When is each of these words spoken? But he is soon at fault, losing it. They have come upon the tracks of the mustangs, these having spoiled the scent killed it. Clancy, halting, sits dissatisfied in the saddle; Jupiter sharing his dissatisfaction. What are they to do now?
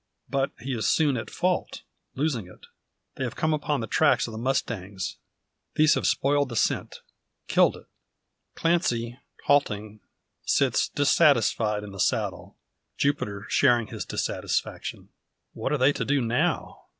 But 0.27 0.49
he 0.59 0.73
is 0.73 0.87
soon 0.87 1.15
at 1.15 1.29
fault, 1.29 1.83
losing 2.15 2.47
it. 2.47 2.65
They 3.17 3.23
have 3.23 3.35
come 3.35 3.53
upon 3.53 3.81
the 3.81 3.85
tracks 3.85 4.27
of 4.27 4.31
the 4.31 4.39
mustangs, 4.39 5.17
these 5.75 5.93
having 5.93 6.05
spoiled 6.05 6.49
the 6.49 6.55
scent 6.55 7.01
killed 7.47 7.77
it. 7.77 7.85
Clancy, 8.55 9.19
halting, 9.45 9.99
sits 10.41 10.89
dissatisfied 10.89 11.83
in 11.83 11.91
the 11.91 11.99
saddle; 11.99 12.57
Jupiter 12.97 13.45
sharing 13.47 13.89
his 13.89 14.03
dissatisfaction. 14.03 15.09
What 15.53 15.71
are 15.71 15.77
they 15.77 15.93
to 15.93 16.03
do 16.03 16.19
now? 16.19 16.85